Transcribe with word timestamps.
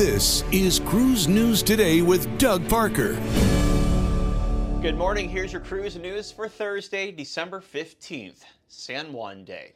This 0.00 0.44
is 0.50 0.78
Cruise 0.78 1.28
News 1.28 1.62
Today 1.62 2.00
with 2.00 2.38
Doug 2.38 2.66
Parker. 2.70 3.20
Good 4.80 4.96
morning. 4.96 5.28
Here's 5.28 5.52
your 5.52 5.60
cruise 5.60 5.94
news 5.94 6.32
for 6.32 6.48
Thursday, 6.48 7.12
December 7.12 7.60
15th, 7.60 8.44
San 8.66 9.12
Juan 9.12 9.44
Day. 9.44 9.74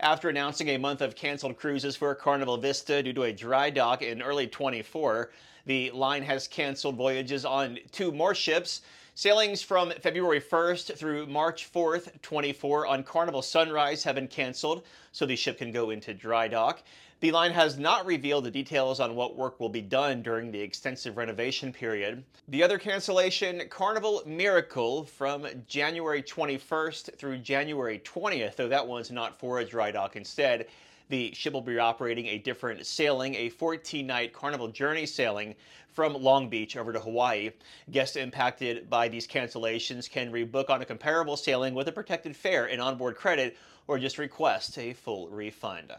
After 0.00 0.30
announcing 0.30 0.70
a 0.70 0.78
month 0.78 1.02
of 1.02 1.14
canceled 1.14 1.58
cruises 1.58 1.94
for 1.94 2.14
Carnival 2.14 2.56
Vista 2.56 3.02
due 3.02 3.12
to 3.12 3.24
a 3.24 3.32
dry 3.34 3.68
dock 3.68 4.00
in 4.00 4.22
early 4.22 4.46
24, 4.46 5.30
the 5.68 5.90
line 5.90 6.22
has 6.22 6.48
canceled 6.48 6.96
voyages 6.96 7.44
on 7.44 7.78
two 7.92 8.10
more 8.10 8.34
ships. 8.34 8.80
Sailings 9.14 9.60
from 9.60 9.90
February 10.00 10.40
1st 10.40 10.96
through 10.96 11.26
March 11.26 11.70
4th, 11.70 12.22
24 12.22 12.86
on 12.86 13.02
Carnival 13.02 13.42
Sunrise 13.42 14.02
have 14.02 14.14
been 14.14 14.28
canceled, 14.28 14.84
so 15.12 15.26
the 15.26 15.36
ship 15.36 15.58
can 15.58 15.70
go 15.70 15.90
into 15.90 16.14
dry 16.14 16.48
dock. 16.48 16.82
The 17.20 17.32
line 17.32 17.52
has 17.52 17.76
not 17.76 18.06
revealed 18.06 18.44
the 18.44 18.50
details 18.50 18.98
on 18.98 19.14
what 19.14 19.36
work 19.36 19.60
will 19.60 19.68
be 19.68 19.82
done 19.82 20.22
during 20.22 20.50
the 20.50 20.60
extensive 20.60 21.18
renovation 21.18 21.70
period. 21.70 22.24
The 22.46 22.62
other 22.62 22.78
cancellation, 22.78 23.60
Carnival 23.68 24.22
Miracle, 24.24 25.04
from 25.04 25.46
January 25.66 26.22
21st 26.22 27.18
through 27.18 27.38
January 27.38 27.98
20th, 27.98 28.56
though 28.56 28.68
that 28.68 28.86
one's 28.86 29.10
not 29.10 29.38
for 29.38 29.58
a 29.58 29.66
dry 29.66 29.90
dock 29.90 30.16
instead. 30.16 30.68
The 31.08 31.32
ship 31.34 31.54
will 31.54 31.62
be 31.62 31.78
operating 31.78 32.26
a 32.26 32.38
different 32.38 32.84
sailing, 32.84 33.34
a 33.34 33.48
14 33.48 34.06
night 34.06 34.32
Carnival 34.32 34.68
Journey 34.68 35.06
sailing 35.06 35.54
from 35.88 36.14
Long 36.14 36.50
Beach 36.50 36.76
over 36.76 36.92
to 36.92 37.00
Hawaii. 37.00 37.50
Guests 37.90 38.16
impacted 38.16 38.90
by 38.90 39.08
these 39.08 39.26
cancellations 39.26 40.10
can 40.10 40.30
rebook 40.30 40.68
on 40.68 40.82
a 40.82 40.84
comparable 40.84 41.36
sailing 41.36 41.74
with 41.74 41.88
a 41.88 41.92
protected 41.92 42.36
fare 42.36 42.66
and 42.66 42.80
onboard 42.80 43.16
credit 43.16 43.56
or 43.86 43.98
just 43.98 44.18
request 44.18 44.76
a 44.76 44.92
full 44.92 45.28
refund. 45.30 45.92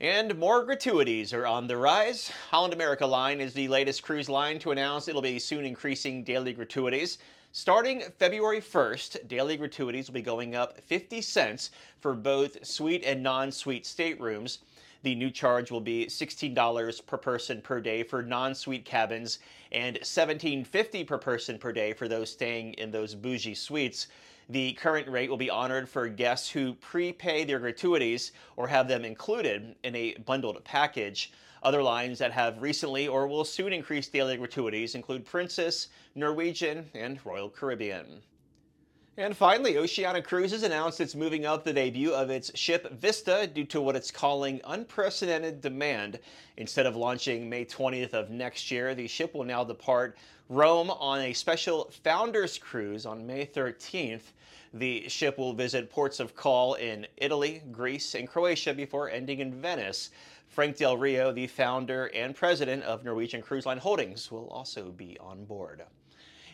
And 0.00 0.38
more 0.38 0.64
gratuities 0.64 1.34
are 1.34 1.46
on 1.46 1.66
the 1.66 1.76
rise. 1.76 2.30
Holland 2.50 2.72
America 2.72 3.04
Line 3.04 3.40
is 3.40 3.52
the 3.52 3.68
latest 3.68 4.02
cruise 4.02 4.28
line 4.28 4.58
to 4.60 4.70
announce 4.70 5.08
it'll 5.08 5.20
be 5.20 5.38
soon 5.38 5.66
increasing 5.66 6.24
daily 6.24 6.52
gratuities. 6.54 7.18
Starting 7.52 8.02
February 8.18 8.60
1st, 8.60 9.26
daily 9.26 9.56
gratuities 9.56 10.06
will 10.06 10.14
be 10.14 10.22
going 10.22 10.54
up 10.54 10.78
50 10.82 11.22
cents 11.22 11.70
for 11.98 12.12
both 12.12 12.64
suite 12.64 13.02
and 13.04 13.22
non 13.22 13.50
suite 13.50 13.86
staterooms. 13.86 14.58
The 15.02 15.14
new 15.14 15.30
charge 15.30 15.70
will 15.70 15.80
be 15.80 16.06
$16 16.06 17.06
per 17.06 17.16
person 17.16 17.60
per 17.62 17.80
day 17.80 18.02
for 18.02 18.22
non-suite 18.22 18.84
cabins 18.84 19.38
and 19.70 19.96
$17.50 19.96 21.06
per 21.06 21.18
person 21.18 21.58
per 21.58 21.72
day 21.72 21.92
for 21.92 22.08
those 22.08 22.32
staying 22.32 22.74
in 22.74 22.90
those 22.90 23.14
bougie 23.14 23.54
suites. 23.54 24.08
The 24.48 24.72
current 24.72 25.08
rate 25.08 25.30
will 25.30 25.36
be 25.36 25.50
honored 25.50 25.88
for 25.88 26.08
guests 26.08 26.48
who 26.50 26.74
prepay 26.74 27.44
their 27.44 27.58
gratuities 27.58 28.32
or 28.56 28.66
have 28.66 28.88
them 28.88 29.04
included 29.04 29.76
in 29.84 29.94
a 29.94 30.14
bundled 30.26 30.64
package. 30.64 31.32
Other 31.62 31.82
lines 31.82 32.18
that 32.18 32.32
have 32.32 32.62
recently 32.62 33.06
or 33.08 33.26
will 33.26 33.44
soon 33.44 33.72
increase 33.72 34.08
daily 34.08 34.36
gratuities 34.36 34.94
include 34.94 35.26
Princess, 35.26 35.88
Norwegian, 36.14 36.90
and 36.94 37.24
Royal 37.24 37.50
Caribbean. 37.50 38.22
And 39.18 39.36
finally, 39.36 39.76
Oceania 39.78 40.22
Cruises 40.22 40.62
announced 40.62 41.00
it's 41.00 41.16
moving 41.16 41.44
up 41.44 41.64
the 41.64 41.72
debut 41.72 42.12
of 42.12 42.30
its 42.30 42.56
ship 42.56 42.88
Vista 42.92 43.48
due 43.52 43.64
to 43.64 43.80
what 43.80 43.96
it's 43.96 44.12
calling 44.12 44.60
unprecedented 44.64 45.60
demand. 45.60 46.20
Instead 46.56 46.86
of 46.86 46.94
launching 46.94 47.50
May 47.50 47.64
20th 47.64 48.12
of 48.12 48.30
next 48.30 48.70
year, 48.70 48.94
the 48.94 49.08
ship 49.08 49.34
will 49.34 49.42
now 49.42 49.64
depart 49.64 50.16
Rome 50.48 50.88
on 50.88 51.18
a 51.18 51.32
special 51.32 51.90
Founders 52.04 52.58
Cruise 52.58 53.06
on 53.06 53.26
May 53.26 53.44
13th. 53.44 54.22
The 54.72 55.08
ship 55.08 55.36
will 55.36 55.52
visit 55.52 55.90
ports 55.90 56.20
of 56.20 56.36
call 56.36 56.74
in 56.74 57.04
Italy, 57.16 57.60
Greece, 57.72 58.14
and 58.14 58.28
Croatia 58.28 58.72
before 58.72 59.10
ending 59.10 59.40
in 59.40 59.60
Venice. 59.60 60.10
Frank 60.46 60.76
Del 60.76 60.96
Rio, 60.96 61.32
the 61.32 61.48
founder 61.48 62.06
and 62.14 62.36
president 62.36 62.84
of 62.84 63.02
Norwegian 63.02 63.42
Cruise 63.42 63.66
Line 63.66 63.78
Holdings, 63.78 64.30
will 64.30 64.46
also 64.46 64.92
be 64.92 65.18
on 65.18 65.44
board. 65.44 65.82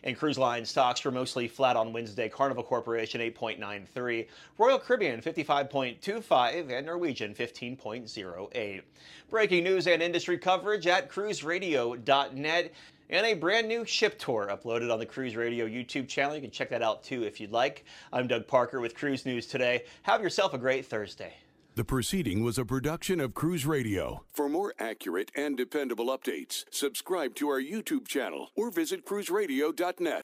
And 0.05 0.16
cruise 0.16 0.36
line 0.36 0.66
stocks 0.66 1.02
were 1.02 1.10
mostly 1.10 1.48
flat 1.48 1.77
on 1.77 1.92
Wednesday. 1.94 2.28
Carnival 2.28 2.62
Corporation 2.62 3.23
8.93, 3.23 4.29
Royal 4.58 4.79
Caribbean 4.79 5.23
55.25, 5.23 6.70
and 6.70 6.86
Norwegian 6.86 7.34
15.08. 7.34 8.83
Breaking 9.30 9.64
news 9.64 9.86
and 9.86 10.02
industry 10.02 10.36
coverage 10.36 10.86
at 10.86 11.11
cruiseradio.net. 11.11 12.73
And 13.11 13.27
a 13.27 13.34
brand 13.34 13.68
new 13.68 13.84
ship 13.84 14.18
tour 14.18 14.48
uploaded 14.51 14.92
on 14.92 14.98
the 14.98 15.06
Cruise 15.06 15.36
Radio 15.36 15.67
YouTube 15.67 16.08
channel. 16.08 16.34
You 16.34 16.42
can 16.42 16.50
check 16.50 16.70
that 16.70 16.83
out 16.83 17.02
too 17.02 17.23
if 17.24 17.40
you'd 17.40 17.52
like. 17.52 17.84
I'm 18.12 18.27
Doug 18.27 18.46
Parker 18.46 18.80
with 18.80 18.95
Cruise 18.95 19.27
News 19.27 19.46
Today. 19.46 19.84
Have 20.02 20.23
yourself 20.23 20.55
a 20.55 20.58
great 20.58 20.86
Thursday. 20.86 21.34
The 21.77 21.85
proceeding 21.85 22.45
was 22.45 22.57
a 22.57 22.64
production 22.64 23.18
of 23.18 23.35
Cruise 23.35 23.67
Radio. 23.67 24.23
For 24.33 24.48
more 24.48 24.74
accurate 24.79 25.33
and 25.35 25.57
dependable 25.57 26.07
updates, 26.07 26.64
subscribe 26.70 27.35
to 27.35 27.48
our 27.48 27.61
YouTube 27.61 28.07
channel 28.07 28.52
or 28.55 28.70
visit 28.70 29.05
cruiseradio.net. 29.05 30.23